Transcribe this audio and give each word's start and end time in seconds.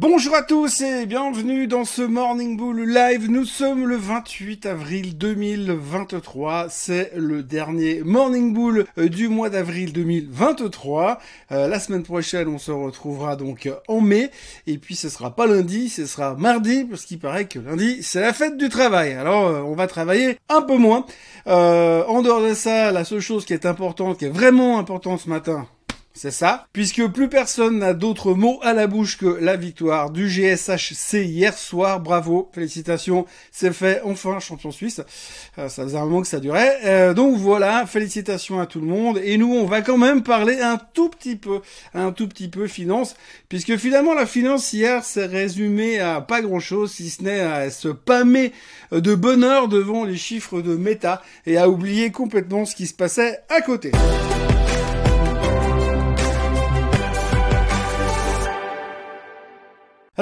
Bonjour 0.00 0.34
à 0.34 0.42
tous 0.42 0.80
et 0.80 1.04
bienvenue 1.04 1.66
dans 1.66 1.84
ce 1.84 2.00
Morning 2.00 2.56
Bull 2.56 2.80
Live. 2.88 3.30
Nous 3.30 3.44
sommes 3.44 3.86
le 3.86 3.96
28 3.96 4.64
avril 4.64 5.18
2023. 5.18 6.68
C'est 6.70 7.12
le 7.14 7.42
dernier 7.42 8.00
Morning 8.02 8.54
Bull 8.54 8.86
euh, 8.96 9.10
du 9.10 9.28
mois 9.28 9.50
d'avril 9.50 9.92
2023. 9.92 11.18
Euh, 11.52 11.68
la 11.68 11.78
semaine 11.78 12.04
prochaine, 12.04 12.48
on 12.48 12.56
se 12.56 12.70
retrouvera 12.70 13.36
donc 13.36 13.68
en 13.86 14.00
mai. 14.00 14.30
Et 14.66 14.78
puis 14.78 14.96
ce 14.96 15.10
sera 15.10 15.36
pas 15.36 15.46
lundi, 15.46 15.90
ce 15.90 16.06
sera 16.06 16.36
mardi 16.36 16.84
parce 16.84 17.04
qu'il 17.04 17.18
paraît 17.18 17.46
que 17.46 17.58
lundi, 17.58 18.02
c'est 18.02 18.22
la 18.22 18.32
fête 18.32 18.56
du 18.56 18.70
travail. 18.70 19.12
Alors 19.12 19.46
euh, 19.46 19.60
on 19.60 19.74
va 19.74 19.86
travailler 19.88 20.38
un 20.48 20.62
peu 20.62 20.78
moins. 20.78 21.04
en 21.44 22.22
dehors 22.22 22.40
de 22.40 22.54
ça, 22.54 22.92
la 22.92 23.04
seule 23.04 23.20
chose 23.20 23.44
qui 23.44 23.52
est 23.52 23.66
importante, 23.66 24.20
qui 24.20 24.24
est 24.24 24.30
vraiment 24.30 24.78
importante 24.78 25.20
ce 25.20 25.28
matin, 25.28 25.68
c'est 26.14 26.30
ça, 26.30 26.66
puisque 26.72 27.06
plus 27.08 27.28
personne 27.28 27.78
n'a 27.78 27.94
d'autres 27.94 28.34
mots 28.34 28.60
à 28.62 28.74
la 28.74 28.86
bouche 28.86 29.16
que 29.16 29.26
la 29.40 29.56
victoire 29.56 30.10
du 30.10 30.28
GSHC 30.28 31.24
hier 31.24 31.56
soir. 31.56 32.00
Bravo, 32.00 32.50
félicitations, 32.52 33.26
c'est 33.50 33.72
fait, 33.72 34.02
enfin 34.04 34.38
champion 34.38 34.70
suisse. 34.70 35.00
Euh, 35.58 35.68
ça 35.68 35.84
faisait 35.84 35.96
un 35.96 36.04
moment 36.04 36.20
que 36.20 36.26
ça 36.26 36.40
durait. 36.40 36.78
Euh, 36.84 37.14
donc 37.14 37.36
voilà, 37.36 37.86
félicitations 37.86 38.60
à 38.60 38.66
tout 38.66 38.80
le 38.80 38.86
monde. 38.86 39.20
Et 39.24 39.38
nous, 39.38 39.54
on 39.54 39.64
va 39.64 39.80
quand 39.80 39.98
même 39.98 40.22
parler 40.22 40.60
un 40.60 40.78
tout 40.92 41.08
petit 41.08 41.36
peu, 41.36 41.60
un 41.94 42.12
tout 42.12 42.28
petit 42.28 42.48
peu 42.48 42.66
finance, 42.66 43.14
puisque 43.48 43.76
finalement 43.76 44.14
la 44.14 44.26
finance 44.26 44.72
hier 44.72 45.04
s'est 45.04 45.26
résumée 45.26 45.98
à 45.98 46.20
pas 46.20 46.42
grand-chose, 46.42 46.92
si 46.92 47.08
ce 47.10 47.22
n'est 47.22 47.40
à 47.40 47.70
se 47.70 47.88
pâmer 47.88 48.52
de 48.90 49.14
bonheur 49.14 49.68
devant 49.68 50.04
les 50.04 50.16
chiffres 50.16 50.60
de 50.60 50.76
méta 50.76 51.22
et 51.46 51.56
à 51.56 51.68
oublier 51.68 52.10
complètement 52.10 52.64
ce 52.64 52.76
qui 52.76 52.86
se 52.86 52.94
passait 52.94 53.40
à 53.48 53.62
côté. 53.62 53.92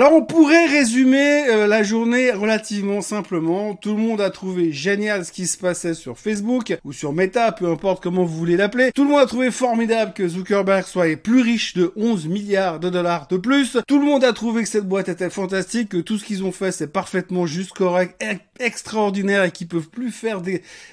Alors 0.00 0.14
on 0.14 0.22
pourrait 0.22 0.64
résumer 0.64 1.46
euh, 1.50 1.66
la 1.66 1.82
journée 1.82 2.30
relativement 2.30 3.02
simplement. 3.02 3.74
Tout 3.74 3.94
le 3.94 4.00
monde 4.00 4.22
a 4.22 4.30
trouvé 4.30 4.72
génial 4.72 5.26
ce 5.26 5.30
qui 5.30 5.46
se 5.46 5.58
passait 5.58 5.92
sur 5.92 6.18
Facebook 6.18 6.74
ou 6.86 6.94
sur 6.94 7.12
Meta, 7.12 7.52
peu 7.52 7.70
importe 7.70 8.02
comment 8.02 8.24
vous 8.24 8.34
voulez 8.34 8.56
l'appeler. 8.56 8.92
Tout 8.92 9.04
le 9.04 9.10
monde 9.10 9.20
a 9.20 9.26
trouvé 9.26 9.50
formidable 9.50 10.14
que 10.14 10.26
Zuckerberg 10.26 10.86
soit 10.86 11.18
plus 11.18 11.42
riche 11.42 11.74
de 11.74 11.92
11 11.96 12.28
milliards 12.28 12.80
de 12.80 12.88
dollars 12.88 13.26
de 13.28 13.36
plus. 13.36 13.76
Tout 13.86 13.98
le 13.98 14.06
monde 14.06 14.24
a 14.24 14.32
trouvé 14.32 14.62
que 14.62 14.70
cette 14.70 14.88
boîte 14.88 15.10
était 15.10 15.28
fantastique, 15.28 15.90
que 15.90 15.98
tout 15.98 16.16
ce 16.16 16.24
qu'ils 16.24 16.44
ont 16.44 16.52
fait 16.52 16.72
c'est 16.72 16.90
parfaitement 16.90 17.44
juste, 17.44 17.74
correct, 17.74 18.18
extraordinaire 18.60 19.44
et 19.44 19.50
qu'ils 19.50 19.68
peuvent 19.68 19.88
plus 19.88 20.10
faire 20.10 20.40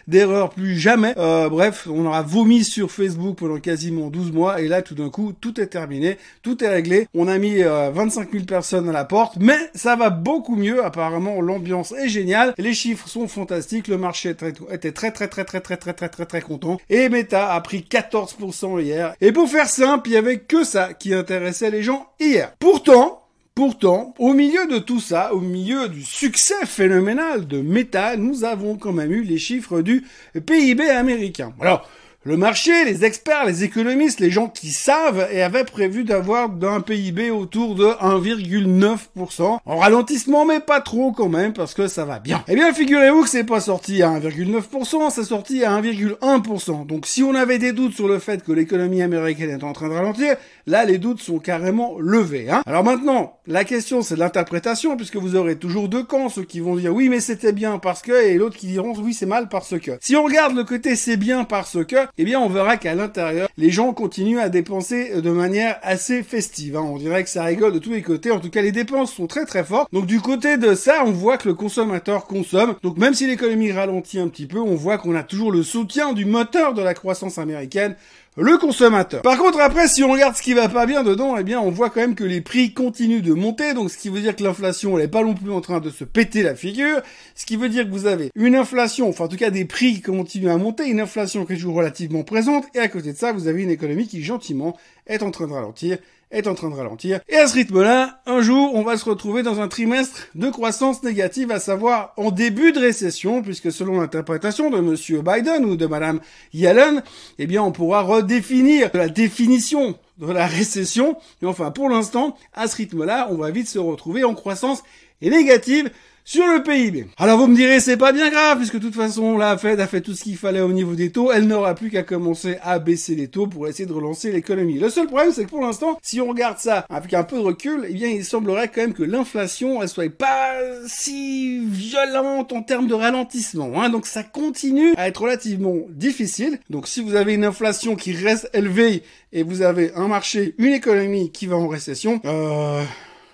d'erreurs 0.08 0.50
plus 0.50 0.78
jamais. 0.78 1.14
Euh, 1.18 1.50
bref, 1.50 1.88
on 1.92 2.06
aura 2.06 2.22
vomi 2.22 2.64
sur 2.64 2.92
Facebook 2.92 3.38
pendant 3.38 3.60
quasiment 3.60 4.10
12 4.10 4.32
mois 4.32 4.62
et 4.62 4.68
là 4.68 4.82
tout 4.82 4.96
d'un 4.96 5.10
coup 5.10 5.34
tout 5.40 5.60
est 5.60 5.68
terminé, 5.68 6.18
tout 6.42 6.64
est 6.64 6.70
réglé. 6.70 7.08
On 7.14 7.28
a 7.28 7.38
mis 7.38 7.62
25 7.62 8.30
euh, 8.30 8.32
000 8.32 8.46
personnes 8.46 8.90
à 8.90 8.92
la 8.92 9.06
porte, 9.06 9.38
mais 9.40 9.58
ça 9.74 9.96
va 9.96 10.10
beaucoup 10.10 10.56
mieux. 10.56 10.84
Apparemment, 10.84 11.42
l'ambiance 11.42 11.92
est 11.92 12.10
géniale, 12.10 12.54
les 12.58 12.74
chiffres 12.74 13.08
sont 13.08 13.28
fantastiques, 13.28 13.88
le 13.88 13.98
marché 13.98 14.36
était 14.72 14.92
très 14.92 15.12
très 15.12 15.28
très 15.28 15.46
très 15.46 15.62
très 15.62 15.78
très 15.78 15.94
très 15.94 16.10
très 16.10 16.26
très 16.26 16.42
content. 16.42 16.78
Et 16.90 17.10
Meta 17.10 17.54
a 17.54 17.62
pris 17.62 17.86
14% 17.90 18.82
hier. 18.82 19.14
Et 19.22 19.32
pour 19.32 19.50
faire 19.50 19.68
simple, 19.68 20.10
il 20.10 20.14
y 20.14 20.18
avait 20.18 20.40
que 20.40 20.64
ça 20.64 20.94
qui 20.94 21.14
intéressait 21.14 21.72
les 21.72 21.84
gens 21.84 22.08
hier. 22.20 22.54
Pourtant, 22.60 23.17
Pourtant, 23.58 24.14
au 24.20 24.36
milieu 24.36 24.68
de 24.68 24.78
tout 24.78 25.00
ça, 25.00 25.34
au 25.34 25.40
milieu 25.40 25.90
du 25.90 26.04
succès 26.04 26.68
phénoménal 26.68 27.48
de 27.48 27.60
Meta, 27.60 28.16
nous 28.16 28.44
avons 28.44 28.76
quand 28.76 28.92
même 28.92 29.12
eu 29.12 29.24
les 29.24 29.40
chiffres 29.40 29.82
du 29.82 30.06
PIB 30.46 30.88
américain. 30.88 31.54
Alors, 31.60 31.90
le 32.28 32.36
marché, 32.36 32.84
les 32.84 33.06
experts, 33.06 33.46
les 33.46 33.64
économistes, 33.64 34.20
les 34.20 34.32
gens 34.32 34.50
qui 34.50 34.72
savent 34.72 35.30
et 35.32 35.42
avaient 35.42 35.64
prévu 35.64 36.04
d'avoir 36.04 36.50
d'un 36.50 36.82
PIB 36.82 37.32
autour 37.32 37.74
de 37.76 37.86
1,9%. 37.86 39.60
En 39.66 39.78
ralentissement, 39.78 40.44
mais 40.44 40.60
pas 40.60 40.82
trop 40.82 41.14
quand 41.14 41.30
même, 41.30 41.54
parce 41.54 41.74
que 41.74 41.88
ça 41.88 42.04
va 42.04 42.20
bien. 42.20 42.44
Eh 42.50 42.56
bien, 42.56 42.74
figurez-vous 42.74 43.24
que 43.24 43.30
c'est 43.30 43.46
pas 43.46 43.62
sorti 43.62 44.04
à 44.04 44.20
1,9%, 44.20 45.10
c'est 45.10 45.24
sorti 45.24 45.64
à 45.64 45.82
1,1%. 45.82 46.86
Donc 46.86 47.08
si 47.08 47.24
on 47.24 47.34
avait 47.34 47.60
des 47.60 47.72
doutes 47.72 47.94
sur 47.94 48.10
le 48.10 48.20
fait 48.20 48.44
que 48.44 48.52
l'économie 48.52 49.02
américaine 49.02 49.50
est 49.50 49.64
en 49.64 49.72
train 49.72 49.88
de 49.88 49.94
ralentir, 49.94 50.36
là 50.68 50.86
les 50.86 51.00
doutes 51.00 51.22
sont 51.22 51.40
carrément 51.40 51.98
levés. 52.00 52.52
Hein. 52.52 52.62
Alors 52.68 52.84
maintenant, 52.84 53.40
la 53.48 53.64
question 53.64 54.02
c'est 54.02 54.16
l'interprétation, 54.18 54.96
puisque 54.98 55.16
vous 55.16 55.36
aurez 55.36 55.56
toujours 55.56 55.90
deux 55.90 56.04
camps, 56.04 56.30
ceux 56.30 56.44
qui 56.44 56.60
vont 56.60 56.76
dire 56.76 56.94
oui 56.94 57.10
mais 57.10 57.22
c'était 57.22 57.54
bien 57.54 57.80
parce 57.80 58.02
que, 58.02 58.26
et 58.26 58.36
l'autre 58.36 58.58
qui 58.58 58.68
diront 58.68 58.94
oui 59.00 59.14
c'est 59.14 59.26
mal 59.26 59.50
parce 59.50 59.80
que. 59.80 59.92
Si 60.02 60.16
on 60.16 60.24
regarde 60.24 60.56
le 60.56 60.64
côté 60.64 60.96
c'est 60.96 61.18
bien 61.18 61.46
parce 61.46 61.84
que, 61.86 61.96
eh 62.18 62.24
bien 62.24 62.40
on 62.40 62.50
verra 62.50 62.78
qu'à 62.78 62.94
l'intérieur, 62.94 63.50
les 63.58 63.72
gens 63.72 63.94
continuent 63.94 64.40
à 64.40 64.50
dépenser 64.50 65.22
de 65.22 65.32
manière 65.32 65.80
assez 65.82 66.22
festive. 66.22 66.76
Hein. 66.76 66.86
On 66.86 66.98
dirait 66.98 67.24
que 67.24 67.30
ça 67.30 67.44
rigole 67.44 67.74
de 67.74 67.80
tous 67.80 67.92
les 67.92 68.02
côtés. 68.02 68.32
En 68.32 68.40
tout 68.40 68.50
cas, 68.50 68.62
les 68.62 68.72
dépenses 68.72 69.14
sont 69.14 69.28
très 69.28 69.46
très 69.46 69.64
fortes. 69.64 69.92
Donc 69.94 70.06
du 70.06 70.20
côté 70.20 70.58
de 70.58 70.76
ça, 70.76 71.04
on 71.06 71.12
voit 71.12 71.38
que 71.38 71.48
le 71.48 71.54
consommateur 71.54 72.28
consomme. 72.28 72.76
Donc 72.84 72.98
même 72.98 73.14
si 73.14 73.28
l'économie 73.28 73.72
ralentit 73.72 74.20
un 74.20 74.28
petit 74.28 74.46
peu, 74.46 74.60
on 74.60 74.76
voit 74.76 74.98
qu'on 74.98 75.16
a 75.16 75.24
toujours 75.24 75.52
le 75.52 75.64
soutien 75.64 76.14
du 76.14 76.26
moteur 76.26 76.74
de 76.74 76.82
la 76.82 76.94
croissance 76.94 77.38
américaine 77.38 77.96
le 78.38 78.58
consommateur. 78.58 79.24
Par 79.24 79.38
contre, 79.38 79.60
après, 79.60 79.88
si 79.88 80.04
on 80.04 80.12
regarde 80.12 80.36
ce 80.36 80.44
qui 80.44 80.54
va 80.54 80.70
pas 80.70 80.86
bien 80.86 81.04
dedans, 81.04 81.36
eh 81.38 81.44
bien, 81.44 81.60
on 81.60 81.72
voit 81.72 81.90
quand 81.90 82.02
même 82.02 82.14
que 82.14 82.24
les 82.24 82.40
prix 82.40 82.72
continuent 82.72 83.24
de 83.24 83.34
monter, 83.34 83.74
donc 83.74 83.90
ce 83.90 83.98
qui 83.98 84.10
veut 84.10 84.22
dire 84.22 84.36
que 84.36 84.44
l'inflation, 84.44 84.98
elle 84.98 85.06
est 85.06 85.10
pas 85.10 85.24
non 85.24 85.34
plus 85.34 85.52
en 85.52 85.60
train 85.60 85.80
de 85.80 85.90
se 85.90 86.04
péter 86.04 86.44
la 86.44 86.54
figure, 86.54 87.02
ce 87.36 87.48
qui 87.48 87.56
veut 87.56 87.68
dire 87.68 87.86
que 87.86 87.92
vous 87.92 88.06
avez 88.06 88.32
une 88.36 88.56
inflation, 88.56 89.10
enfin, 89.10 89.26
en 89.26 89.28
tout 89.28 89.38
cas, 89.38 89.50
des 89.50 89.66
prix 89.66 89.96
qui 89.96 90.02
continuent 90.02 90.52
à 90.52 90.58
monter, 90.58 90.88
une 90.88 91.00
inflation 91.00 91.46
qui 91.46 91.54
est 91.54 91.56
toujours 91.56 91.76
relativement 91.76 92.24
présente, 92.24 92.66
et 92.76 92.80
à 92.80 92.88
côté 92.88 93.12
de 93.12 93.18
ça, 93.18 93.34
vous 93.34 93.48
avez 93.48 93.64
une 93.64 93.72
économie 93.72 94.08
qui, 94.08 94.24
gentiment, 94.24 94.78
est 95.08 95.24
en 95.24 95.32
train 95.32 95.48
de 95.48 95.54
ralentir, 95.54 95.98
est 96.32 96.48
en 96.48 96.56
train 96.56 96.70
de 96.70 96.76
ralentir. 96.76 97.20
Et 97.30 97.36
à 97.36 97.48
ce 97.48 97.56
rythme-là, 97.56 98.22
un 98.26 98.42
jour, 98.42 98.72
on 98.76 98.84
va 98.84 98.98
se 98.98 99.06
retrouver 99.06 99.44
dans 99.44 99.62
un 99.62 99.68
trimestre 99.68 100.28
de 100.36 100.50
croissance 100.50 101.04
négative, 101.04 101.52
à 101.52 101.60
savoir 101.60 102.14
en 102.18 102.32
début 102.32 102.72
de 102.72 102.80
récession, 102.80 103.42
puisque 103.42 103.72
selon 103.72 104.00
l'interprétation 104.02 104.70
de 104.70 104.80
monsieur 104.80 105.22
Biden 105.22 105.66
ou 105.66 105.76
de 105.76 105.86
madame 105.86 106.20
Yellen, 106.54 107.04
eh 107.40 107.48
bien, 107.48 107.64
on 107.64 107.72
pourra 107.72 108.02
redéfinir 108.02 108.90
la 108.94 109.10
définition 109.10 109.96
de 110.18 110.32
la 110.32 110.48
récession. 110.48 111.18
Et 111.42 111.46
enfin, 111.46 111.72
pour 111.72 111.90
l'instant, 111.90 112.36
à 112.54 112.68
ce 112.68 112.76
rythme-là, 112.78 113.28
on 113.32 113.36
va 113.36 113.52
vite 113.52 113.68
se 113.68 113.80
retrouver 113.80 114.24
en 114.24 114.34
croissance 114.34 114.84
négative 115.22 115.90
sur 116.28 116.46
le 116.46 116.62
PIB. 116.62 117.06
Alors 117.16 117.40
vous 117.40 117.48
me 117.48 117.56
direz, 117.56 117.80
c'est 117.80 117.96
pas 117.96 118.12
bien 118.12 118.30
grave, 118.30 118.58
puisque 118.58 118.76
de 118.76 118.80
toute 118.80 118.96
façon, 118.96 119.38
la 119.38 119.58
Fed 119.58 119.80
a 119.80 119.88
fait 119.88 120.02
tout 120.02 120.14
ce 120.14 120.24
qu'il 120.24 120.36
fallait 120.36 120.60
au 120.60 120.74
niveau 120.74 120.94
des 120.94 121.10
taux, 121.10 121.32
elle 121.32 121.48
n'aura 121.48 121.74
plus 121.74 121.90
qu'à 121.90 122.04
commencer 122.04 122.58
à 122.62 122.80
baisser 122.80 123.16
les 123.16 123.30
taux 123.30 123.48
pour 123.48 123.66
essayer 123.66 123.86
de 123.86 123.94
relancer 123.94 124.30
l'économie. 124.30 124.78
Le 124.78 124.90
seul 124.90 125.08
problème, 125.08 125.32
c'est 125.32 125.46
que 125.46 125.50
pour 125.50 125.62
l'instant, 125.62 125.98
si 126.02 126.20
on 126.20 126.28
regarde 126.28 126.58
ça 126.58 126.86
avec 126.90 127.14
un 127.14 127.24
peu 127.24 127.38
de 127.38 127.44
recul, 127.44 127.86
eh 127.90 127.94
bien, 127.94 128.10
il 128.10 128.26
semblerait 128.26 128.68
quand 128.68 128.82
même 128.82 128.94
que 128.94 129.04
l'inflation, 129.04 129.82
elle 129.82 129.88
soit 129.88 130.10
pas 130.10 130.52
si 130.86 131.66
violente 131.66 132.52
en 132.52 132.62
termes 132.62 132.88
de 132.88 132.94
ralentissement, 132.94 133.82
hein. 133.82 133.88
donc 133.88 134.06
ça 134.06 134.24
continue 134.24 134.96
à 134.98 135.08
être 135.08 135.22
relativement 135.22 135.78
difficile. 135.92 136.60
Donc 136.70 136.90
si 136.90 137.02
vous 137.02 137.16
avez 137.16 137.36
une 137.36 137.46
inflation 137.46 137.96
qui 137.96 138.12
reste 138.12 138.50
élevée 138.52 139.04
et 139.32 139.44
vous 139.44 139.62
avez 139.62 139.94
un 139.94 140.10
marché, 140.10 140.56
une 140.58 140.74
économie 140.74 141.32
qui 141.32 141.48
va 141.48 141.56
en 141.56 141.70
récession, 141.70 142.20
euh, 142.26 142.84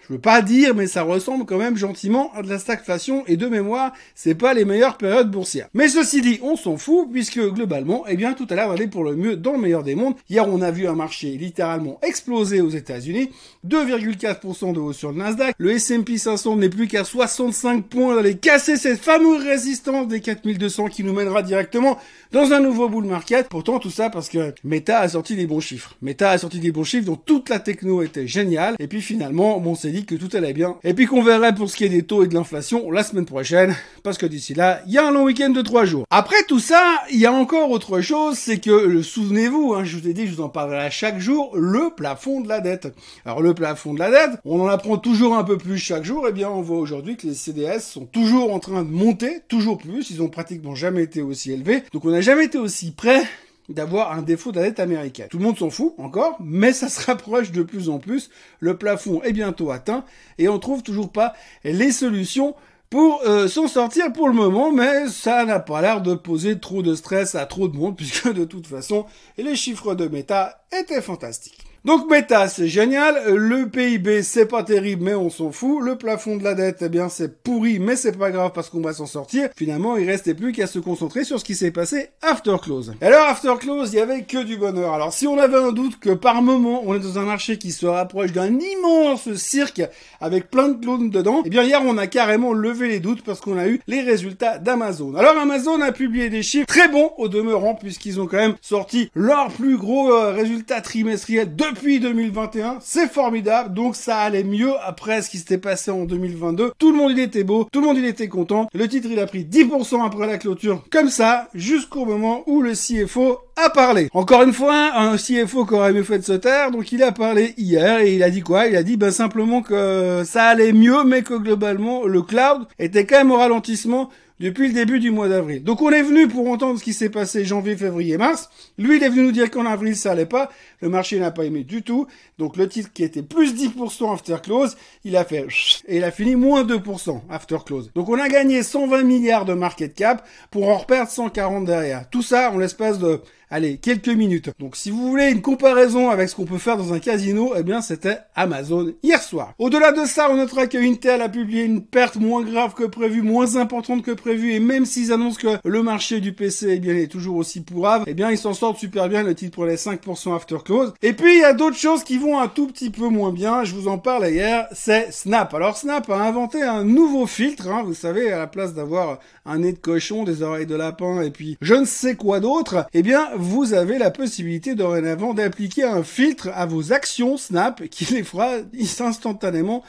je 0.08 0.14
veux 0.14 0.20
pas 0.20 0.42
dire, 0.42 0.76
mais 0.76 0.88
ça 0.88 1.04
ressemble 1.04 1.46
quand 1.46 1.58
même 1.58 1.78
gentiment 1.78 2.32
à 2.34 2.42
de 2.42 2.50
la 2.50 2.60
stagflation 2.60 3.24
et 3.26 3.38
de 3.38 3.48
mémoire, 3.48 3.94
c'est 4.16 4.36
pas 4.36 4.54
les 4.54 4.66
meilleures 4.66 4.98
périodes 4.98 5.32
boursières. 5.32 5.70
Mais 5.74 5.88
ceci 5.88 6.22
dit, 6.22 6.40
on 6.42 6.56
s'en 6.56 6.78
fout 6.78 7.08
puisque 7.12 7.40
globalement, 7.40 8.04
eh 8.08 8.18
bien 8.18 8.34
tout 8.34 8.48
à 8.50 8.56
l'heure 8.56 8.68
va 8.68 8.74
aller 8.74 8.88
pour 8.88 9.04
le 9.04 9.16
mieux 9.16 9.38
dans 9.38 9.54
le 9.54 9.60
meilleur 9.60 9.84
des 9.84 9.96
mondes. 9.96 10.16
Hier, 10.30 10.48
on 10.48 10.62
a 10.62 10.72
vu 10.72 10.88
un 10.88 10.96
marché 10.96 11.38
littéralement 11.38 12.00
exploser 12.02 12.60
aux 12.60 12.70
États-Unis, 12.70 13.30
2,4% 13.66 14.74
de 14.74 14.80
hausse 14.80 14.98
sur 14.98 15.12
le 15.12 15.18
Nasdaq. 15.18 15.56
Le 15.58 15.72
S&P 15.72 16.18
500 16.18 16.58
n'est 16.58 16.70
plus 16.70 16.88
qu'à 16.88 17.06
65 17.06 17.86
points 17.86 18.16
d'aller 18.16 18.38
casser 18.38 18.76
cette 18.76 19.00
fameuse 19.00 19.44
résistance 19.44 20.08
des 20.08 20.20
4200 20.20 20.88
qui 20.88 21.04
nous 21.04 21.14
mènera 21.14 21.44
directement 21.44 21.98
dans 22.32 22.52
un 22.52 22.60
nouveau 22.60 22.90
bull 22.90 23.06
market. 23.06 23.48
Pourtant 23.48 23.80
tout 23.80 23.90
ça 23.90 24.10
parce 24.10 24.28
que 24.28 24.54
Meta 24.66 25.00
a 25.00 25.08
sorti 25.08 25.36
des 25.36 25.48
bons 25.48 25.62
chiffres. 25.62 25.96
Meta 26.02 26.32
a 26.32 26.38
sorti 26.38 26.60
des 26.60 26.72
bons 26.72 26.84
chiffres 26.84 27.06
dont 27.06 27.16
toute 27.16 27.50
la 27.50 27.60
techno 27.60 28.02
était 28.02 28.28
géniale 28.28 28.76
et 28.80 28.88
puis 28.88 29.02
finalement, 29.02 29.60
bon, 29.60 29.76
c'est 29.76 29.93
que 30.02 30.16
tout 30.16 30.30
allait 30.36 30.54
bien. 30.54 30.76
Et 30.84 30.94
puis 30.94 31.06
qu'on 31.06 31.24
verrait 31.24 31.54
pour 31.54 31.70
ce 31.70 31.78
qui 31.78 31.86
est 31.86 31.90
des 31.90 32.04
taux 32.04 32.24
et 32.24 32.28
de 32.28 32.34
l'inflation 32.34 32.90
la 32.92 33.04
semaine 33.04 33.26
prochaine, 33.26 33.76
parce 34.04 34.18
que 34.18 34.26
d'ici 34.26 34.54
là, 34.54 34.82
il 34.88 34.94
y 34.94 34.98
a 34.98 35.08
un 35.08 35.12
long 35.12 35.24
week-end 35.24 35.50
de 35.52 35.62
trois 35.62 35.86
jours. 35.86 36.06
Après 36.10 36.44
tout 36.48 36.60
ça, 36.60 36.82
il 37.12 37.20
y 37.20 37.26
a 37.26 37.32
encore 37.32 37.70
autre 37.70 38.02
chose, 38.02 38.38
c'est 38.38 38.60
que, 38.60 39.02
souvenez-vous, 39.02 39.74
hein, 39.74 39.84
je 39.84 39.98
vous 39.98 40.08
ai 40.08 40.14
dit, 40.14 40.28
je 40.28 40.34
vous 40.34 40.42
en 40.42 40.50
parlerai 40.50 40.80
à 40.80 40.90
chaque 40.90 41.20
jour, 41.20 41.56
le 41.56 41.94
plafond 41.96 42.42
de 42.42 42.50
la 42.50 42.60
dette. 42.60 42.94
Alors 43.26 43.42
le 43.42 43.54
plafond 43.54 43.94
de 43.94 44.00
la 44.00 44.12
dette, 44.12 44.40
on 44.46 44.62
en 44.62 44.68
apprend 44.68 44.98
toujours 44.98 45.36
un 45.36 45.44
peu 45.44 45.58
plus 45.58 45.78
chaque 45.78 46.04
jour, 46.04 46.26
et 46.26 46.30
eh 46.30 46.34
bien 46.34 46.50
on 46.50 46.62
voit 46.62 46.78
aujourd'hui 46.78 47.18
que 47.18 47.28
les 47.28 47.34
CDS 47.34 47.80
sont 47.80 48.06
toujours 48.06 48.54
en 48.54 48.60
train 48.60 48.84
de 48.84 48.90
monter, 48.90 49.42
toujours 49.48 49.78
plus, 49.78 50.10
ils 50.10 50.22
ont 50.22 50.30
pratiquement 50.30 50.76
jamais 50.76 51.04
été 51.04 51.22
aussi 51.22 51.52
élevés, 51.52 51.84
donc 51.92 52.06
on 52.06 52.12
n'a 52.12 52.22
jamais 52.22 52.46
été 52.46 52.58
aussi 52.58 52.92
près 52.92 53.24
d'avoir 53.70 54.12
un 54.12 54.22
défaut 54.22 54.52
de 54.52 54.60
la 54.60 54.64
dette 54.64 54.80
américaine. 54.80 55.28
Tout 55.30 55.38
le 55.38 55.44
monde 55.44 55.58
s'en 55.58 55.70
fout 55.70 55.94
encore, 55.98 56.38
mais 56.40 56.74
ça 56.74 56.90
se 56.90 57.06
rapproche 57.06 57.52
de 57.52 57.64
plus 57.64 57.90
en 57.90 58.00
plus. 58.00 58.30
Le 58.60 58.78
plafond 58.78 59.22
est 59.24 59.34
bientôt 59.34 59.72
atteint 59.72 60.04
et 60.38 60.50
on 60.50 60.60
trouve 60.60 60.84
toujours 60.84 61.12
pas 61.12 61.34
les 61.64 61.92
solutions 61.92 62.56
pour 62.90 63.22
euh, 63.26 63.48
s'en 63.48 63.68
sortir 63.68 64.14
pour 64.14 64.28
le 64.28 64.36
moment, 64.36 64.72
mais 64.72 65.08
ça 65.08 65.46
n'a 65.46 65.60
pas 65.60 65.82
l'air 65.82 66.02
de 66.02 66.14
poser 66.14 66.60
trop 66.60 66.84
de 66.84 66.94
stress 66.94 67.34
à 67.34 67.46
trop 67.46 67.68
de 67.68 67.76
monde 67.76 67.96
puisque 67.98 68.32
de 68.32 68.46
toute 68.46 68.68
façon 68.68 69.06
les 69.38 69.56
chiffres 69.56 69.96
de 69.96 70.08
méta 70.08 70.64
étaient 70.72 71.02
fantastiques. 71.02 71.73
Donc 71.86 72.10
Meta, 72.10 72.48
c'est 72.48 72.70
génial. 72.70 73.36
Le 73.36 73.68
PIB, 73.68 74.24
c'est 74.24 74.46
pas 74.46 74.64
terrible, 74.64 75.04
mais 75.04 75.16
on 75.16 75.30
s'en 75.30 75.52
fout. 75.52 75.84
Le 75.84 75.98
plafond 75.98 76.38
de 76.38 76.44
la 76.44 76.54
dette, 76.54 76.78
eh 76.82 76.88
bien, 76.88 77.10
c'est 77.10 77.44
pourri, 77.44 77.78
mais 77.78 77.98
c'est 77.98 78.18
pas 78.18 78.32
grave 78.32 78.52
parce 78.56 78.70
qu'on 78.70 78.80
va 78.80 78.94
s'en 78.94 79.06
sortir. 79.06 79.50
Finalement, 79.54 79.98
il 79.98 80.10
restait 80.10 80.34
plus 80.34 80.54
qu'à 80.54 80.66
se 80.66 80.80
concentrer 80.80 81.26
sur 81.26 81.42
ce 81.42 81.44
qui 81.44 81.56
s'est 81.56 81.72
passé 81.72 82.12
after 82.22 82.56
close. 82.62 82.94
Alors, 83.02 83.28
after 83.28 83.56
close, 83.60 83.92
il 83.92 83.98
y 83.98 84.00
avait 84.00 84.22
que 84.22 84.42
du 84.42 84.56
bonheur. 84.56 84.94
Alors, 84.94 85.12
si 85.12 85.28
on 85.28 85.38
avait 85.38 85.58
un 85.58 85.74
doute 85.74 86.00
que 86.00 86.12
par 86.12 86.42
moment, 86.42 86.84
on 86.86 86.96
est 86.96 87.00
dans 87.00 87.20
un 87.20 87.26
marché 87.26 87.58
qui 87.58 87.74
se 87.74 87.86
rapproche 87.86 88.32
d'un 88.32 88.58
immense 88.58 89.34
cirque 89.34 89.82
avec 90.22 90.50
plein 90.50 90.70
de 90.70 90.82
clones 90.82 91.10
dedans, 91.10 91.42
eh 91.46 91.50
bien, 91.50 91.64
hier, 91.64 91.82
on 91.86 91.98
a 91.98 92.08
carrément 92.08 92.54
levé 92.54 92.88
les 92.88 93.02
doutes 93.02 93.24
parce 93.24 93.42
qu'on 93.42 93.58
a 93.58 93.68
eu 93.68 93.82
les 93.88 94.00
résultats 94.00 94.58
d'Amazon. 94.58 95.16
Alors, 95.16 95.38
Amazon 95.38 95.82
a 95.82 95.92
publié 95.92 96.30
des 96.30 96.44
chiffres 96.44 96.66
très 96.66 96.88
bons 96.88 97.12
au 97.18 97.28
demeurant 97.28 97.76
puisqu'ils 97.76 98.22
ont 98.22 98.26
quand 98.26 98.38
même 98.38 98.56
sorti 98.62 99.12
leur 99.16 99.50
plus 99.52 99.76
gros 99.76 100.14
euh, 100.14 100.32
résultat 100.32 100.80
trimestriel 100.80 101.54
depuis 101.74 102.00
2021. 102.00 102.78
C'est 102.82 103.12
formidable. 103.12 103.74
Donc, 103.74 103.96
ça 103.96 104.18
allait 104.20 104.44
mieux 104.44 104.72
après 104.86 105.22
ce 105.22 105.30
qui 105.30 105.38
s'était 105.38 105.58
passé 105.58 105.92
en 105.92 106.06
2022. 106.06 106.72
Tout 106.78 106.92
le 106.92 106.98
monde, 106.98 107.12
il 107.12 107.20
était 107.20 107.44
beau. 107.44 107.68
Tout 107.72 107.82
le 107.82 107.88
monde, 107.88 107.98
il 107.98 108.06
était 108.06 108.28
content. 108.28 108.68
Le 108.74 108.88
titre, 108.88 109.08
il 109.12 109.20
a 109.20 109.26
pris 109.26 109.44
10% 109.44 110.06
après 110.06 110.28
la 110.28 110.38
clôture. 110.38 110.84
Comme 110.92 111.10
ça, 111.10 111.48
jusqu'au 111.54 112.06
moment 112.06 112.44
où 112.48 112.62
le 112.62 112.74
CFO 112.74 113.40
a 113.56 113.70
parlé. 113.70 114.10
Encore 114.14 114.44
une 114.44 114.54
fois, 114.54 114.92
un 114.96 115.18
CFO 115.18 115.66
qui 115.66 115.74
aurait 115.74 115.94
mieux 115.94 116.04
fait 116.04 116.20
de 116.20 116.24
se 116.24 116.34
taire, 116.34 116.72
donc 116.72 116.92
il 116.92 117.04
a 117.04 117.12
parlé 117.12 117.54
hier 117.58 118.00
et 118.00 118.16
il 118.16 118.24
a 118.24 118.30
dit 118.30 118.42
quoi? 118.42 118.68
Il 118.68 118.76
a 118.76 118.84
dit 118.84 118.98
ben 118.98 119.12
simplement 119.12 119.62
que 119.62 120.24
ça 120.26 120.46
allait 120.46 120.74
mieux, 120.74 121.04
mais 121.04 121.22
que 121.22 121.36
globalement 121.36 122.06
le 122.06 122.22
cloud 122.24 122.68
était 122.80 123.06
quand 123.06 123.18
même 123.18 123.32
au 123.32 123.38
ralentissement 123.38 124.10
depuis 124.44 124.68
le 124.68 124.74
début 124.74 125.00
du 125.00 125.10
mois 125.10 125.30
d'avril. 125.30 125.64
Donc 125.64 125.82
on 125.82 125.90
est 125.90 126.02
venu 126.02 126.28
pour 126.28 126.50
entendre 126.50 126.78
ce 126.78 126.84
qui 126.84 126.92
s'est 126.92 127.10
passé 127.10 127.46
janvier, 127.46 127.78
février, 127.78 128.18
mars. 128.18 128.50
Lui, 128.78 128.98
il 128.98 129.04
est 129.04 129.08
venu 129.08 129.24
nous 129.24 129.32
dire 129.32 129.50
qu'en 129.50 129.66
avril, 129.66 129.96
ça 129.96 130.12
allait 130.12 130.26
pas. 130.26 130.50
Le 130.82 130.90
marché 130.90 131.18
n'a 131.18 131.32
pas 131.32 131.46
aimé 131.46 131.64
du 131.64 131.82
tout. 131.82 132.08
Donc 132.40 132.58
le 132.58 132.68
titre 132.68 132.92
qui 132.94 133.06
était 133.06 133.22
plus 133.24 133.56
10% 133.56 134.14
after 134.14 134.36
close, 134.44 134.76
il 135.06 135.16
a 135.16 135.24
fait 135.24 135.48
et 135.88 135.96
il 135.98 136.04
a 136.04 136.12
fini 136.12 136.36
moins 136.36 136.66
2% 136.66 137.22
after 137.30 137.58
close. 137.66 137.90
Donc 137.96 138.10
on 138.10 138.20
a 138.20 138.28
gagné 138.28 138.64
120 138.64 139.04
milliards 139.04 139.46
de 139.46 139.54
market 139.54 139.96
cap 139.96 140.28
pour 140.52 140.68
en 140.68 140.76
reperdre 140.76 141.10
140 141.10 141.64
derrière. 141.64 142.10
Tout 142.10 142.22
ça 142.22 142.52
en 142.52 142.58
l'espace 142.58 143.00
de 143.00 143.22
allez, 143.54 143.78
quelques 143.78 144.10
minutes. 144.10 144.50
Donc 144.58 144.76
si 144.76 144.90
vous 144.90 145.08
voulez 145.10 145.30
une 145.30 145.44
comparaison 145.44 146.10
avec 146.10 146.28
ce 146.28 146.36
qu'on 146.36 146.46
peut 146.46 146.58
faire 146.58 146.76
dans 146.76 146.92
un 146.92 146.98
casino, 146.98 147.54
eh 147.56 147.62
bien 147.62 147.82
c'était 147.82 148.18
Amazon 148.34 148.94
hier 149.04 149.22
soir. 149.22 149.54
Au-delà 149.60 149.92
de 149.92 150.06
ça, 150.06 150.28
on 150.32 150.38
notera 150.38 150.66
que 150.66 150.80
Intel 150.80 151.22
a 151.22 151.30
publié 151.30 151.64
une 151.64 151.84
perte 151.84 152.16
moins 152.16 152.42
grave 152.42 152.74
que 152.74 152.84
prévu, 152.84 153.22
moins 153.22 153.56
importante 153.56 154.02
que 154.02 154.12
prévu, 154.12 154.54
et 154.54 154.60
même 154.60 154.86
s'ils 154.86 155.14
annoncent 155.14 155.40
que 155.40 155.60
le 155.64 155.84
marché 155.84 156.20
du 156.20 156.34
PC 156.34 156.68
eh 156.72 156.80
bien, 156.80 156.96
est 156.96 157.12
toujours 157.12 157.36
aussi 157.36 157.62
pourrave, 157.62 158.04
eh 158.08 158.16
bien 158.16 158.32
ils 158.32 158.40
s'en 158.40 158.56
sortent 158.56 158.80
super 158.80 159.08
bien, 159.08 159.22
le 159.22 159.36
titre 159.36 159.54
pour 159.54 159.66
les 159.66 159.76
5% 159.76 160.36
after 160.36 160.58
close. 160.66 160.94
Et 161.04 161.14
puis 161.14 161.36
il 161.36 161.42
y 161.42 161.46
a 161.46 161.54
d'autres 161.54 161.78
choses 161.78 162.04
qui 162.04 162.18
vont 162.18 162.40
un 162.40 162.48
tout 162.48 162.66
petit 162.66 162.90
peu 162.90 163.08
moins 163.08 163.32
bien, 163.32 163.64
je 163.66 163.76
vous 163.76 163.88
en 163.88 164.00
parle 164.00 164.28
hier, 164.32 164.68
c'est 164.72 165.14
Snap. 165.14 165.54
Alors 165.54 165.78
Snap 165.78 166.10
a 166.10 166.18
inventé 166.24 166.64
un 166.64 166.84
nouveau 166.84 167.28
filtre, 167.28 167.68
hein, 167.68 167.84
vous 167.86 167.94
savez, 167.94 168.32
à 168.32 168.40
la 168.40 168.48
place 168.48 168.74
d'avoir 168.74 169.20
un 169.46 169.60
nez 169.60 169.74
de 169.74 169.78
cochon, 169.78 170.24
des 170.24 170.42
oreilles 170.42 170.66
de 170.66 170.76
lapin, 170.76 171.22
et 171.22 171.30
puis 171.30 171.56
je 171.62 171.76
ne 171.76 171.86
sais 171.86 172.16
quoi 172.16 172.40
d'autre, 172.40 172.88
eh 172.96 173.04
bien 173.04 173.30
vous 173.44 173.74
avez 173.74 173.98
la 173.98 174.10
possibilité 174.10 174.74
dorénavant 174.74 175.34
d'appliquer 175.34 175.84
un 175.84 176.04
filtre 176.04 176.50
à 176.56 176.66
vos 176.66 176.94
actions 176.94 177.38
Snap 177.38 177.84
qui 177.90 178.06
les 178.06 178.24
fera 178.24 178.58
instantanément 179.00 179.84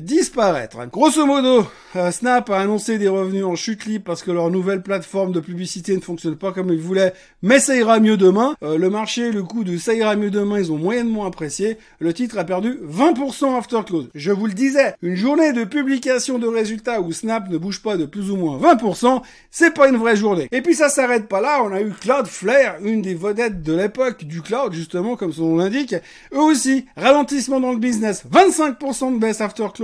disparaître. 0.00 0.78
Grosso 0.90 1.26
modo, 1.26 1.66
euh, 1.96 2.10
Snap 2.10 2.48
a 2.50 2.60
annoncé 2.60 2.98
des 2.98 3.08
revenus 3.08 3.44
en 3.44 3.56
chute 3.56 3.84
libre 3.84 4.04
parce 4.04 4.22
que 4.22 4.30
leur 4.30 4.50
nouvelle 4.50 4.82
plateforme 4.82 5.32
de 5.32 5.40
publicité 5.40 5.94
ne 5.94 6.00
fonctionne 6.00 6.36
pas 6.36 6.52
comme 6.52 6.72
ils 6.72 6.80
voulaient, 6.80 7.12
mais 7.42 7.60
ça 7.60 7.76
ira 7.76 8.00
mieux 8.00 8.16
demain. 8.16 8.54
Euh, 8.62 8.78
le 8.78 8.88
marché, 8.88 9.32
le 9.32 9.42
coup 9.42 9.64
de 9.64 9.76
ça 9.76 9.92
ira 9.92 10.16
mieux 10.16 10.30
demain, 10.30 10.58
ils 10.58 10.72
ont 10.72 10.78
moyennement 10.78 11.26
apprécié. 11.26 11.76
Le 11.98 12.14
titre 12.14 12.38
a 12.38 12.44
perdu 12.44 12.78
20% 12.88 13.58
after 13.58 13.80
close. 13.86 14.08
Je 14.14 14.32
vous 14.32 14.46
le 14.46 14.54
disais, 14.54 14.94
une 15.02 15.16
journée 15.16 15.52
de 15.52 15.64
publication 15.64 16.38
de 16.38 16.46
résultats 16.46 17.00
où 17.02 17.12
Snap 17.12 17.50
ne 17.50 17.58
bouge 17.58 17.82
pas 17.82 17.98
de 17.98 18.06
plus 18.06 18.30
ou 18.30 18.36
moins 18.36 18.58
20%, 18.58 19.20
c'est 19.50 19.74
pas 19.74 19.88
une 19.88 19.96
vraie 19.96 20.16
journée. 20.16 20.48
Et 20.52 20.62
puis 20.62 20.74
ça 20.74 20.88
s'arrête 20.88 21.28
pas 21.28 21.40
là, 21.40 21.62
on 21.64 21.72
a 21.72 21.82
eu 21.82 21.90
Cloudflare, 21.90 22.76
une 22.82 23.02
des 23.02 23.14
vedettes 23.14 23.62
de 23.62 23.74
l'époque 23.74 24.24
du 24.24 24.40
cloud, 24.40 24.72
justement, 24.72 25.16
comme 25.16 25.32
son 25.32 25.50
nom 25.50 25.56
l'indique. 25.56 25.94
Eux 26.32 26.40
aussi, 26.40 26.86
ralentissement 26.96 27.60
dans 27.60 27.72
le 27.72 27.78
business, 27.78 28.24
25% 28.32 29.14
de 29.14 29.18
baisse 29.18 29.42
after 29.42 29.66
close 29.74 29.81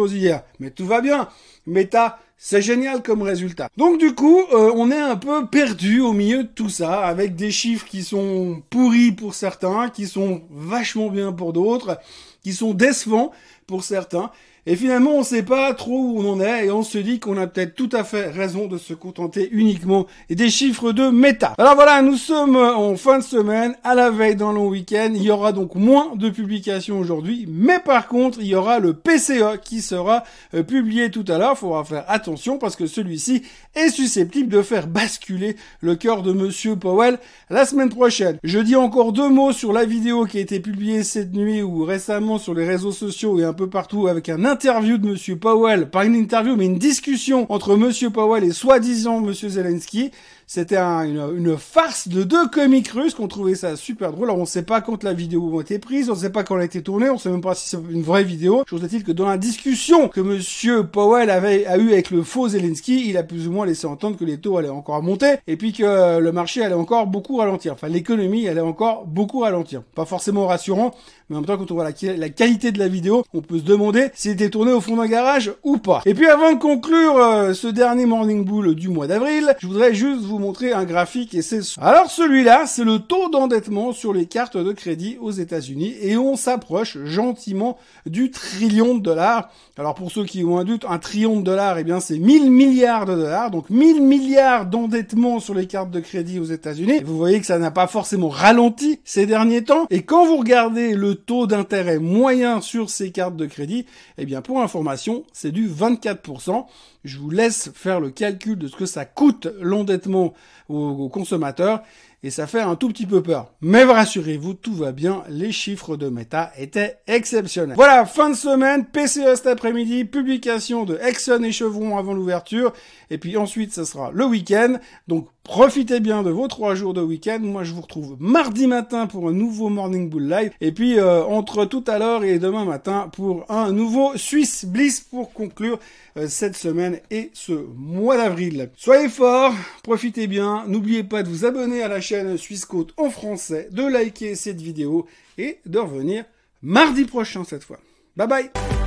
Mais 0.60 0.70
tout 0.70 0.86
va 0.86 1.00
bien. 1.00 1.28
Meta, 1.66 2.18
c'est 2.36 2.62
génial 2.62 3.02
comme 3.02 3.22
résultat. 3.22 3.68
Donc 3.76 3.98
du 3.98 4.14
coup, 4.14 4.40
euh, 4.52 4.70
on 4.74 4.90
est 4.90 4.98
un 4.98 5.16
peu 5.16 5.46
perdu 5.46 6.00
au 6.00 6.12
milieu 6.12 6.44
de 6.44 6.48
tout 6.48 6.68
ça, 6.68 7.04
avec 7.04 7.34
des 7.34 7.50
chiffres 7.50 7.86
qui 7.86 8.04
sont 8.04 8.62
pourris 8.70 9.12
pour 9.12 9.34
certains, 9.34 9.90
qui 9.90 10.06
sont 10.06 10.42
vachement 10.50 11.08
bien 11.08 11.32
pour 11.32 11.52
d'autres, 11.52 11.98
qui 12.42 12.52
sont 12.52 12.74
décevants 12.74 13.32
pour 13.66 13.82
certains. 13.82 14.30
Et 14.70 14.76
finalement, 14.76 15.12
on 15.12 15.20
ne 15.20 15.24
sait 15.24 15.44
pas 15.44 15.72
trop 15.72 15.98
où 15.98 16.20
on 16.20 16.34
en 16.34 16.40
est 16.42 16.66
et 16.66 16.70
on 16.70 16.82
se 16.82 16.98
dit 16.98 17.20
qu'on 17.20 17.38
a 17.38 17.46
peut-être 17.46 17.74
tout 17.74 17.88
à 17.90 18.04
fait 18.04 18.26
raison 18.28 18.66
de 18.66 18.76
se 18.76 18.92
contenter 18.92 19.48
uniquement 19.50 20.06
des 20.28 20.50
chiffres 20.50 20.92
de 20.92 21.08
méta. 21.08 21.54
Alors 21.56 21.74
voilà, 21.74 22.02
nous 22.02 22.18
sommes 22.18 22.54
en 22.54 22.94
fin 22.96 23.16
de 23.18 23.24
semaine, 23.24 23.76
à 23.82 23.94
la 23.94 24.10
veille 24.10 24.36
d'un 24.36 24.52
long 24.52 24.68
week-end. 24.68 25.12
Il 25.14 25.22
y 25.22 25.30
aura 25.30 25.52
donc 25.52 25.74
moins 25.74 26.14
de 26.16 26.28
publications 26.28 26.98
aujourd'hui, 26.98 27.46
mais 27.48 27.78
par 27.78 28.08
contre, 28.08 28.40
il 28.42 28.46
y 28.48 28.54
aura 28.54 28.78
le 28.78 28.92
PCE 28.92 29.58
qui 29.64 29.80
sera 29.80 30.22
euh, 30.52 30.62
publié 30.62 31.10
tout 31.10 31.24
à 31.28 31.38
l'heure. 31.38 31.54
Il 31.56 31.60
faudra 31.60 31.82
faire 31.84 32.04
attention 32.06 32.58
parce 32.58 32.76
que 32.76 32.86
celui-ci 32.86 33.44
est 33.74 33.88
susceptible 33.88 34.50
de 34.50 34.60
faire 34.60 34.86
basculer 34.86 35.56
le 35.80 35.94
cœur 35.94 36.22
de 36.22 36.32
Monsieur 36.32 36.76
Powell 36.76 37.18
la 37.48 37.64
semaine 37.64 37.88
prochaine. 37.88 38.36
Je 38.44 38.58
dis 38.58 38.76
encore 38.76 39.14
deux 39.14 39.30
mots 39.30 39.52
sur 39.52 39.72
la 39.72 39.86
vidéo 39.86 40.26
qui 40.26 40.36
a 40.36 40.42
été 40.42 40.60
publiée 40.60 41.04
cette 41.04 41.32
nuit 41.32 41.62
ou 41.62 41.84
récemment 41.84 42.36
sur 42.36 42.52
les 42.52 42.66
réseaux 42.66 42.92
sociaux 42.92 43.40
et 43.40 43.44
un 43.44 43.54
peu 43.54 43.70
partout 43.70 44.08
avec 44.08 44.28
un 44.28 44.44
interview 44.58 44.98
de 44.98 45.06
Monsieur 45.06 45.36
Powell, 45.36 45.88
pas 45.88 46.04
une 46.04 46.16
interview, 46.16 46.56
mais 46.56 46.66
une 46.66 46.80
discussion 46.80 47.46
entre 47.48 47.76
Monsieur 47.76 48.10
Powell 48.10 48.42
et 48.42 48.50
soi-disant 48.50 49.20
Monsieur 49.20 49.50
Zelensky. 49.50 50.10
C'était 50.50 50.78
une, 50.78 51.58
farce 51.58 52.08
de 52.08 52.22
deux 52.22 52.48
comiques 52.48 52.88
russes 52.88 53.12
qu'on 53.12 53.28
trouvait 53.28 53.54
ça 53.54 53.76
super 53.76 54.12
drôle. 54.12 54.30
Alors 54.30 54.38
on 54.38 54.46
sait 54.46 54.62
pas 54.62 54.80
quand 54.80 55.04
la 55.04 55.12
vidéo 55.12 55.58
a 55.58 55.60
été 55.60 55.78
prise, 55.78 56.08
on 56.08 56.14
sait 56.14 56.30
pas 56.30 56.42
quand 56.42 56.54
elle 56.54 56.62
a 56.62 56.64
été 56.64 56.82
tournée, 56.82 57.10
on 57.10 57.18
sait 57.18 57.28
même 57.28 57.42
pas 57.42 57.54
si 57.54 57.68
c'est 57.68 57.76
une 57.90 58.00
vraie 58.00 58.24
vidéo. 58.24 58.64
Chose 58.66 58.82
est-il 58.82 59.04
que 59.04 59.12
dans 59.12 59.28
la 59.28 59.36
discussion 59.36 60.08
que 60.08 60.22
Monsieur 60.22 60.84
Powell 60.84 61.28
avait 61.28 61.66
a 61.66 61.76
eu 61.76 61.92
avec 61.92 62.10
le 62.10 62.22
faux 62.22 62.48
Zelensky, 62.48 63.10
il 63.10 63.18
a 63.18 63.24
plus 63.24 63.46
ou 63.46 63.52
moins 63.52 63.66
laissé 63.66 63.86
entendre 63.86 64.16
que 64.16 64.24
les 64.24 64.38
taux 64.38 64.56
allaient 64.56 64.70
encore 64.70 65.02
monter 65.02 65.34
et 65.46 65.58
puis 65.58 65.74
que 65.74 66.18
le 66.18 66.32
marché 66.32 66.64
allait 66.64 66.74
encore 66.74 67.06
beaucoup 67.08 67.36
ralentir. 67.36 67.74
Enfin 67.74 67.88
l'économie 67.88 68.48
allait 68.48 68.62
encore 68.62 69.04
beaucoup 69.04 69.40
ralentir. 69.40 69.82
Pas 69.94 70.06
forcément 70.06 70.46
rassurant, 70.46 70.94
mais 71.28 71.36
en 71.36 71.40
même 71.40 71.46
temps 71.46 71.58
quand 71.58 71.70
on 71.70 71.74
voit 71.74 71.84
la, 71.84 72.28
qualité 72.30 72.72
de 72.72 72.78
la 72.78 72.88
vidéo, 72.88 73.22
on 73.34 73.42
peut 73.42 73.58
se 73.58 73.64
demander 73.64 74.08
s'il 74.14 74.30
était 74.30 74.48
tourné 74.48 74.72
au 74.72 74.80
fond 74.80 74.96
d'un 74.96 75.08
garage 75.08 75.52
ou 75.62 75.76
pas. 75.76 76.00
Et 76.06 76.14
puis 76.14 76.26
avant 76.26 76.54
de 76.54 76.58
conclure 76.58 77.18
euh, 77.18 77.52
ce 77.52 77.66
dernier 77.66 78.06
Morning 78.06 78.46
Bull 78.46 78.74
du 78.74 78.88
mois 78.88 79.06
d'avril, 79.06 79.54
je 79.58 79.66
voudrais 79.66 79.92
juste 79.92 80.22
vous 80.22 80.37
montrer 80.38 80.72
un 80.72 80.84
graphique 80.84 81.34
et 81.34 81.42
c'est... 81.42 81.60
Alors 81.80 82.10
celui-là, 82.10 82.66
c'est 82.66 82.84
le 82.84 82.98
taux 82.98 83.28
d'endettement 83.28 83.92
sur 83.92 84.12
les 84.12 84.26
cartes 84.26 84.56
de 84.56 84.72
crédit 84.72 85.18
aux 85.20 85.30
États-Unis 85.30 85.94
et 86.00 86.16
on 86.16 86.36
s'approche 86.36 86.98
gentiment 87.04 87.78
du 88.06 88.30
trillion 88.30 88.94
de 88.94 89.00
dollars. 89.00 89.50
Alors 89.76 89.94
pour 89.94 90.10
ceux 90.10 90.24
qui 90.24 90.44
ont 90.44 90.58
un 90.58 90.64
doute, 90.64 90.84
un 90.88 90.98
trillion 90.98 91.38
de 91.38 91.44
dollars, 91.44 91.78
eh 91.78 91.84
bien 91.84 92.00
c'est 92.00 92.18
1000 92.18 92.50
milliards 92.50 93.06
de 93.06 93.14
dollars, 93.14 93.50
donc 93.50 93.70
1000 93.70 94.02
milliards 94.02 94.66
d'endettement 94.66 95.40
sur 95.40 95.54
les 95.54 95.66
cartes 95.66 95.90
de 95.90 96.00
crédit 96.00 96.38
aux 96.38 96.44
États-Unis. 96.44 97.00
Vous 97.04 97.16
voyez 97.16 97.40
que 97.40 97.46
ça 97.46 97.58
n'a 97.58 97.70
pas 97.70 97.86
forcément 97.86 98.28
ralenti 98.28 99.00
ces 99.04 99.26
derniers 99.26 99.64
temps. 99.64 99.86
Et 99.90 100.02
quand 100.02 100.26
vous 100.26 100.36
regardez 100.36 100.94
le 100.94 101.14
taux 101.14 101.46
d'intérêt 101.46 101.98
moyen 101.98 102.60
sur 102.60 102.90
ces 102.90 103.10
cartes 103.10 103.36
de 103.36 103.46
crédit, 103.46 103.86
eh 104.18 104.26
bien 104.26 104.42
pour 104.42 104.60
information, 104.60 105.24
c'est 105.32 105.52
du 105.52 105.68
24%. 105.68 106.66
Je 107.08 107.18
vous 107.18 107.30
laisse 107.30 107.70
faire 107.74 108.00
le 108.00 108.10
calcul 108.10 108.58
de 108.58 108.68
ce 108.68 108.76
que 108.76 108.84
ça 108.84 109.06
coûte 109.06 109.48
l'endettement 109.62 110.34
aux, 110.68 111.08
consommateurs 111.08 111.82
et 112.22 112.28
ça 112.28 112.46
fait 112.46 112.60
un 112.60 112.76
tout 112.76 112.88
petit 112.88 113.06
peu 113.06 113.22
peur. 113.22 113.54
Mais 113.62 113.84
rassurez-vous, 113.84 114.52
tout 114.52 114.74
va 114.74 114.92
bien, 114.92 115.24
les 115.30 115.50
chiffres 115.50 115.96
de 115.96 116.10
Meta 116.10 116.52
étaient 116.58 116.98
exceptionnels. 117.06 117.76
Voilà, 117.76 118.04
fin 118.04 118.28
de 118.28 118.34
semaine, 118.34 118.84
PCE 118.84 119.36
cet 119.36 119.46
après-midi, 119.46 120.04
publication 120.04 120.84
de 120.84 120.98
Exxon 121.02 121.42
et 121.44 121.52
Chevron 121.52 121.96
avant 121.96 122.12
l'ouverture, 122.12 122.74
et 123.08 123.16
puis 123.16 123.38
ensuite 123.38 123.72
ce 123.72 123.84
sera 123.84 124.10
le 124.12 124.26
week-end, 124.26 124.74
donc 125.06 125.28
profitez 125.48 125.98
bien 126.00 126.22
de 126.22 126.28
vos 126.28 126.46
trois 126.46 126.74
jours 126.74 126.92
de 126.92 127.00
week-end, 127.00 127.38
moi 127.40 127.64
je 127.64 127.72
vous 127.72 127.80
retrouve 127.80 128.16
mardi 128.20 128.66
matin 128.66 129.06
pour 129.06 129.28
un 129.28 129.32
nouveau 129.32 129.70
Morning 129.70 130.10
Bull 130.10 130.28
Live, 130.28 130.52
et 130.60 130.72
puis 130.72 130.98
euh, 130.98 131.24
entre 131.24 131.64
tout 131.64 131.82
à 131.86 131.98
l'heure 131.98 132.22
et 132.22 132.38
demain 132.38 132.66
matin 132.66 133.10
pour 133.10 133.50
un 133.50 133.72
nouveau 133.72 134.12
Swiss 134.16 134.66
Bliss 134.66 135.00
pour 135.00 135.32
conclure 135.32 135.80
euh, 136.18 136.28
cette 136.28 136.54
semaine 136.54 137.00
et 137.10 137.30
ce 137.32 137.52
mois 137.74 138.18
d'avril. 138.18 138.70
Soyez 138.76 139.08
forts, 139.08 139.54
profitez 139.82 140.26
bien, 140.26 140.64
n'oubliez 140.68 141.02
pas 141.02 141.22
de 141.22 141.30
vous 141.30 141.46
abonner 141.46 141.82
à 141.82 141.88
la 141.88 142.02
chaîne 142.02 142.36
Suisse 142.36 142.66
Côte 142.66 142.92
en 142.98 143.08
français, 143.08 143.68
de 143.72 143.84
liker 143.84 144.34
cette 144.34 144.60
vidéo 144.60 145.06
et 145.38 145.60
de 145.64 145.78
revenir 145.78 146.24
mardi 146.60 147.04
prochain 147.04 147.44
cette 147.44 147.64
fois. 147.64 147.78
Bye 148.16 148.28
bye 148.28 148.77